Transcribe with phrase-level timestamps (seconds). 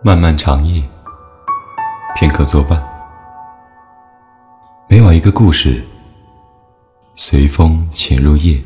[0.00, 0.80] 漫漫长夜，
[2.14, 2.80] 片刻作伴。
[4.86, 5.84] 每晚一个故事，
[7.16, 8.62] 随风潜入夜。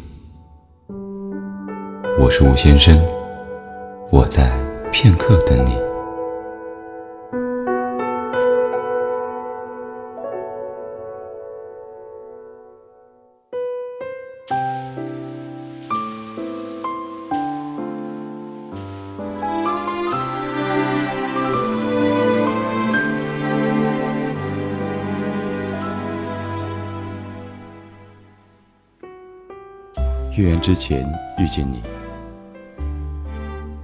[2.19, 3.03] 我是吴先生，
[4.11, 4.53] 我在
[4.93, 5.92] 片刻等你。
[30.35, 31.07] 月圆之前
[31.39, 31.83] 遇见你，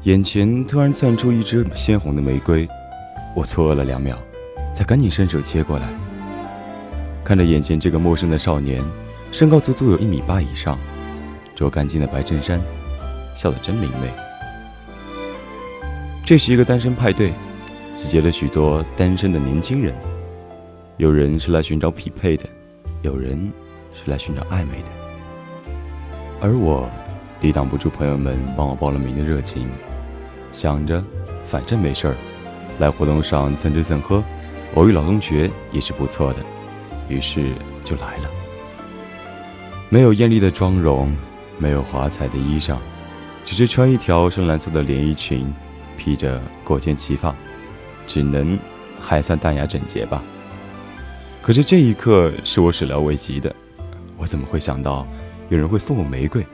[0.04, 2.66] 眼前突然窜出一只鲜红的玫瑰，
[3.36, 4.16] 我错愕了两秒，
[4.74, 5.86] 才赶紧伸手接过来。
[7.22, 8.82] 看着眼前这个陌生的少年，
[9.30, 10.78] 身高足足有一米八以上，
[11.54, 12.58] 着干净的白衬衫，
[13.36, 14.08] 笑得真明媚。
[16.24, 17.34] 这是一个单身派对，
[17.94, 19.94] 集结了许多单身的年轻人，
[20.96, 22.46] 有人是来寻找匹配的，
[23.02, 23.52] 有人
[23.92, 24.97] 是来寻找暧昧的。
[26.40, 26.88] 而我
[27.40, 29.68] 抵挡不住朋友们帮我报了名的热情，
[30.52, 31.02] 想着
[31.44, 32.16] 反正没事儿，
[32.78, 34.22] 来活动上蹭吃蹭喝，
[34.74, 36.40] 偶遇老同学也是不错的，
[37.08, 38.30] 于是就来了。
[39.88, 41.12] 没有艳丽的妆容，
[41.58, 42.76] 没有华彩的衣裳，
[43.44, 45.52] 只是穿一条深蓝色的连衣裙，
[45.96, 47.34] 披着过肩旗发，
[48.06, 48.56] 只能
[49.00, 50.22] 还算淡雅整洁吧。
[51.42, 53.52] 可是这一刻是我始料未及的，
[54.16, 55.04] 我怎么会想到？
[55.50, 56.46] 有人会送我玫瑰，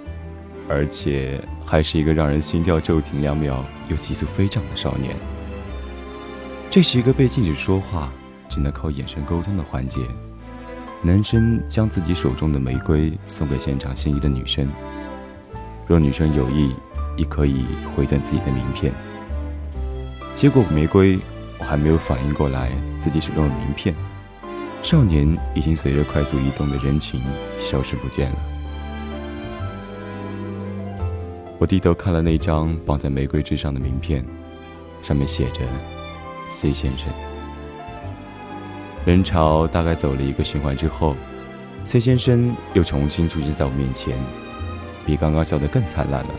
[0.68, 5.16] 而且还是一个让人心跳骤停两秒又急速飞涨的少年。
[6.70, 8.12] 这是一个被禁止说话，
[8.48, 10.00] 只能靠眼神沟通的环节。
[11.02, 14.68] 男生将自己手中的玫瑰送给现场心仪的女生，
[15.86, 16.74] 若女生有意，
[17.16, 18.92] 亦可以回赠自己的名片。
[20.34, 21.18] 接过玫瑰，
[21.58, 23.94] 我还没有反应过来自己手中的名片，
[24.82, 27.20] 少年已经随着快速移动的人群
[27.60, 28.36] 消失不见了。
[31.58, 34.24] 我低头看了那张绑在玫瑰枝上的名片，
[35.02, 35.60] 上面写着
[36.48, 37.08] “C 先生”。
[39.06, 41.14] 人潮大概走了一个循环之后
[41.84, 44.16] ，C 先生又重新出现在我面前，
[45.06, 46.30] 比刚刚笑得更灿烂了。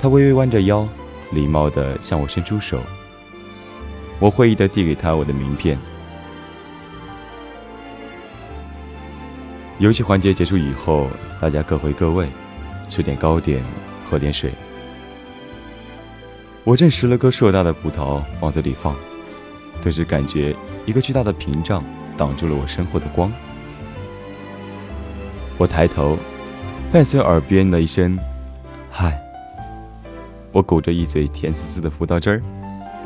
[0.00, 0.86] 他微微弯着腰，
[1.30, 2.80] 礼貌地向我伸出手。
[4.18, 5.78] 我会意地递给他我的名片。
[9.78, 11.08] 游戏环节结束以后，
[11.40, 12.28] 大家各回各位。
[12.94, 13.62] 吃点糕点，
[14.06, 14.52] 喝点水。
[16.62, 18.94] 我正拾了颗硕大的葡萄往嘴里放，
[19.80, 20.54] 顿时感觉
[20.84, 21.82] 一个巨大的屏障
[22.18, 23.32] 挡住了我身后的光。
[25.56, 26.18] 我抬头，
[26.92, 28.18] 伴随耳边的一声
[28.92, 29.18] “嗨”，
[30.52, 32.42] 我鼓着一嘴甜丝丝的葡萄汁儿，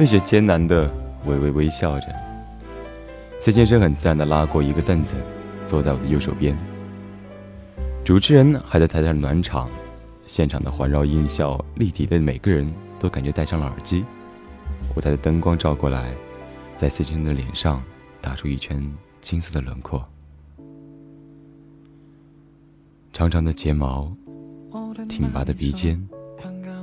[0.01, 0.93] 有些艰难的
[1.27, 2.07] 微微微笑着。
[3.39, 5.15] 崔先生很自然的拉过一个凳子，
[5.65, 6.59] 坐在我的右手边。
[8.07, 9.69] 主持人还在台上暖场，
[10.27, 14.05] 现场的环绕音效立体的，每个人都感觉戴上了耳机。
[14.97, 16.15] 舞台的灯光照过来，
[16.77, 17.83] 在 C 先生的脸上
[18.21, 18.81] 打出一圈
[19.21, 20.07] 金色的轮廓。
[23.13, 24.17] 长长的睫毛，
[25.09, 26.09] 挺拔的鼻尖，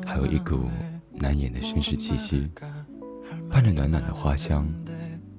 [0.06, 0.66] 还有一股
[1.10, 2.50] 难掩的绅士气息，
[3.50, 4.68] 伴着暖暖的花香，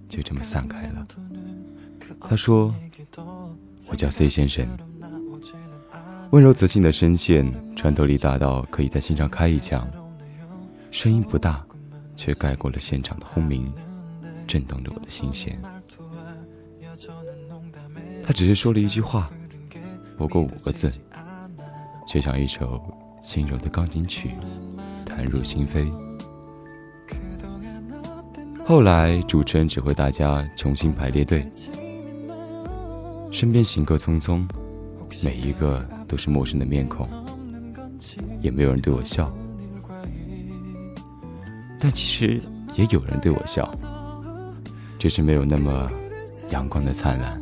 [0.08, 1.06] 就这么散开了。
[2.22, 2.74] 他说
[3.90, 4.66] ：“我叫 C 先生。”
[6.34, 9.88] 温柔磁性的声线穿透力大到可以在心上开一枪，
[10.90, 11.64] 声音不大，
[12.16, 13.72] 却盖过了现场的轰鸣，
[14.44, 15.56] 震动着我的心弦。
[18.24, 19.30] 他只是说了一句话，
[20.16, 20.90] 不过五个字，
[22.04, 22.82] 却像一首
[23.22, 24.32] 轻柔的钢琴曲，
[25.06, 25.88] 弹入心扉。
[28.66, 31.48] 后来主持人指挥大家重新排列队，
[33.30, 34.44] 身边行客匆匆，
[35.22, 35.86] 每一个。
[36.06, 37.08] 都是陌生的面孔，
[38.40, 39.32] 也没有人对我笑，
[41.80, 42.40] 但其实
[42.74, 43.72] 也有人对我笑，
[44.98, 45.90] 只是没有那么
[46.50, 47.40] 阳光的灿烂。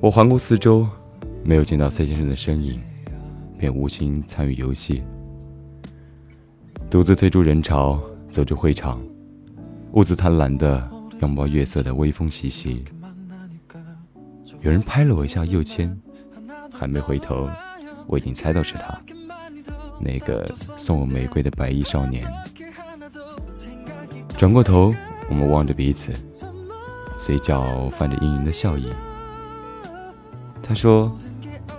[0.00, 0.88] 我环顾四周，
[1.44, 2.80] 没有见到蔡先生的身影，
[3.58, 5.02] 便无心参与游戏，
[6.88, 8.98] 独自退出人潮，走出会场，
[9.92, 10.90] 兀自贪婪的
[11.20, 12.82] 拥抱月色的微风习习。
[14.62, 15.98] 有人拍了我一下右肩，
[16.70, 17.48] 还没回头，
[18.06, 19.00] 我已经猜到是他，
[19.98, 20.46] 那个
[20.76, 22.30] 送我玫瑰的白衣少年。
[24.36, 24.94] 转过头，
[25.30, 26.12] 我们望着彼此，
[27.16, 28.92] 嘴角泛着盈盈的笑意。
[30.62, 31.10] 他说：“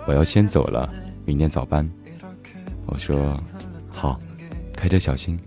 [0.06, 0.92] 我要先走了，
[1.24, 1.88] 明天早班。”
[2.86, 3.40] 我说
[3.90, 4.20] ：“好，
[4.76, 5.38] 开车小心。”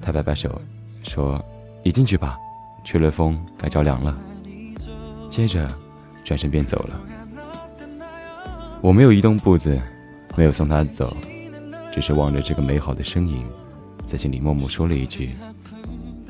[0.00, 0.60] 他摆摆手，
[1.02, 1.44] 说
[1.84, 2.38] ：“你进去吧，
[2.84, 4.18] 吹了风该着凉了。”
[5.28, 5.68] 接着
[6.24, 7.00] 转身便走了。
[8.80, 9.80] 我没有移动步子，
[10.36, 11.16] 没有送他走，
[11.92, 13.44] 只是望着这个美好的身影，
[14.04, 15.34] 在心里默默说了一句：“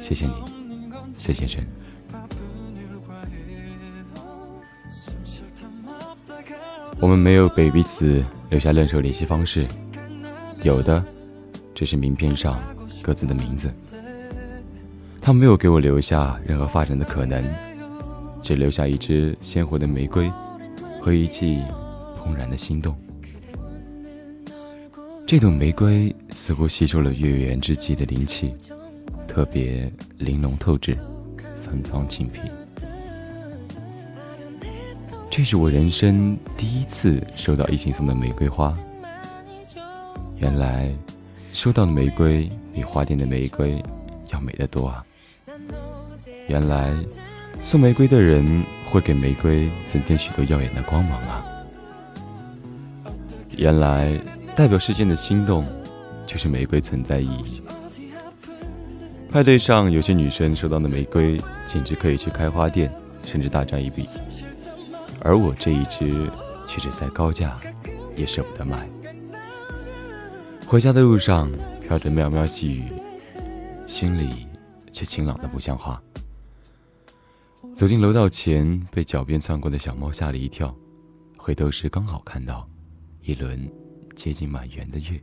[0.00, 0.32] 谢谢你，
[1.14, 1.62] 谢先生。”
[7.00, 9.64] 我们没有给彼此留下任何联系方式，
[10.62, 11.04] 有的
[11.74, 12.58] 只是名片上
[13.02, 13.72] 各自的名字。
[15.20, 17.44] 他没有给我留下任何发展的可能，
[18.48, 20.32] 只留下一支鲜活的玫瑰
[21.02, 21.62] 和一记
[22.24, 22.96] 怦然的心动。
[25.26, 28.54] 这朵玫瑰似乎吸收了月圆之际的灵气，
[29.26, 30.96] 特别玲珑透致，
[31.60, 32.40] 芬芳沁脾。
[35.28, 38.74] 这是我人生第一次收到异性送的玫瑰花。
[40.38, 40.90] 原来，
[41.52, 43.84] 收到的玫瑰比花店的玫瑰
[44.32, 45.04] 要美得多啊！
[46.46, 46.96] 原来，
[47.62, 51.44] 送玫瑰的人会给玫瑰增添许多耀眼的光芒啊！
[53.56, 54.19] 原来，
[54.56, 55.66] 代表世间的心动，
[56.26, 57.62] 就是玫瑰存在意义。
[59.31, 62.90] 派对上，有些女生收到的玫瑰，简直可以去开花店，
[63.22, 64.08] 甚至大赚一笔。
[65.20, 66.31] 而我这一支，
[66.66, 67.58] 却是再高价，
[68.16, 68.88] 也舍不得卖。
[70.66, 71.50] 回家的路上，
[71.87, 72.84] 飘着渺渺细雨，
[73.87, 74.46] 心里
[74.90, 76.00] 却晴朗的不像话。
[77.78, 80.75] 走进楼道前，被脚边窜过的小猫吓了一跳，
[81.36, 82.69] 回头时刚好看到
[83.22, 83.70] 一轮
[84.16, 85.22] 接近满圆的月。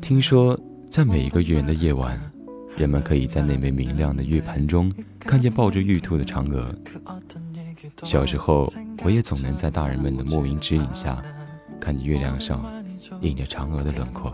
[0.00, 2.18] 听说，在每一个月圆的夜晚。
[2.74, 6.74] 人们可以在那枚明亮的月盘中看见抱着玉兔的嫦娥。
[8.02, 8.72] 小时候，
[9.04, 11.22] 我也总能在大人们的莫名指引下，
[11.78, 12.64] 看见月亮上
[13.20, 14.32] 印着嫦娥的轮廓。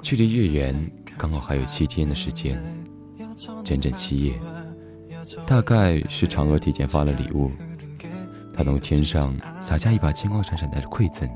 [0.00, 0.90] 距离月圆
[1.22, 2.60] 刚好还有七天的时间，
[3.62, 4.40] 整整七夜。
[5.46, 7.48] 大概是嫦娥提前发了礼物，
[8.52, 11.30] 她从天上洒下一把金光闪闪的馈赠，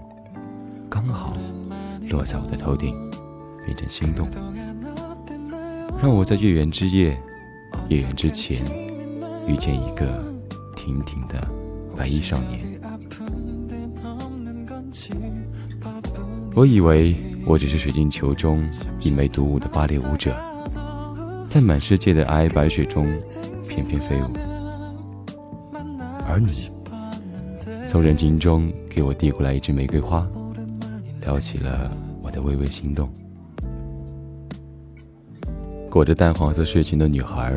[0.90, 1.36] 刚好
[2.10, 2.96] 落在我的头顶，
[3.64, 4.28] 变成心动。
[6.02, 7.16] 让我在月圆之夜、
[7.88, 8.66] 月圆之前
[9.46, 10.20] 遇见一个
[10.74, 11.48] 亭亭的
[11.96, 12.66] 白衣少年。
[16.56, 17.14] 我以为
[17.46, 18.68] 我只是水晶球中
[19.00, 20.36] 一枚独舞的芭蕾舞者，
[21.46, 23.06] 在满世界的皑皑白雪中
[23.68, 24.26] 翩翩飞舞。
[26.28, 26.68] 而你，
[27.86, 30.26] 从人群中给我递过来一支玫瑰花，
[31.20, 33.08] 撩起了我的微微心动。
[35.88, 37.54] 裹着淡黄色睡裙的女孩，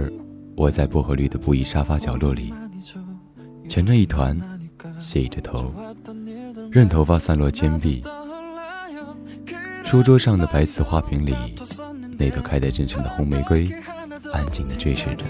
[0.57, 2.53] 窝在薄荷绿的布艺沙发角落里，
[3.67, 4.39] 蜷成一团，
[4.99, 5.73] 斜倚着头，
[6.69, 8.03] 任头发散落肩臂。
[9.89, 11.33] 书桌上的白瓷花瓶里，
[12.15, 13.67] 那朵开得正盛的红玫瑰，
[14.31, 15.25] 安静地坠饰着，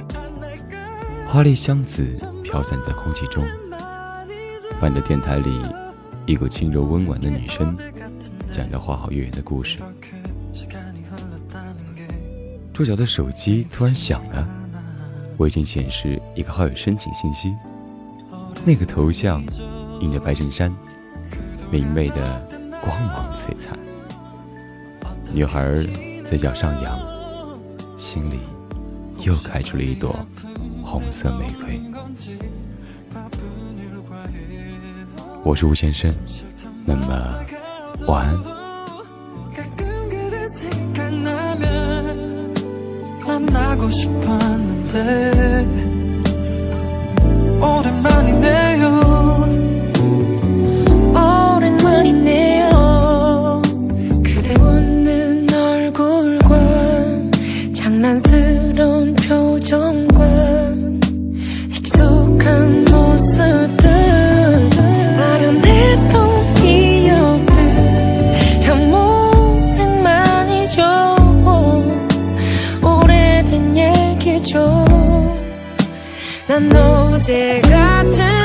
[1.26, 2.06] 花粒香子
[2.44, 3.42] 飘散在空气中。
[4.82, 5.62] 伴着电台里
[6.26, 7.74] 一股轻柔温婉的女声，
[8.52, 9.80] 讲着花好月圆的故事。
[12.74, 14.46] 桌角的手机突然响了，
[15.38, 17.56] 微信显示一个好友申请信息。
[18.66, 19.42] 那个头像
[20.02, 20.76] 印着白衬衫，
[21.72, 22.46] 明媚的
[22.82, 23.80] 光芒璀璨。
[25.33, 25.71] 女孩
[26.25, 26.99] 嘴角上扬，
[27.97, 28.39] 心里
[29.21, 30.15] 又开出了一朵
[30.83, 31.81] 红色玫瑰。
[35.43, 36.13] 我是吴先生，
[36.85, 37.45] 那么
[38.07, 38.55] 晚安。
[43.27, 45.67] 만나고 싶었는데
[47.61, 49.08] 오랜만이네요 오랜만이네요
[76.48, 78.39] 난 어제 같은